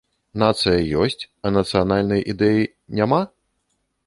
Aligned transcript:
Нацыя 0.43 0.87
ёсць, 1.03 1.23
а 1.45 1.51
нацыянальнай 1.57 2.21
ідэі 2.35 2.65
няма? 3.03 3.23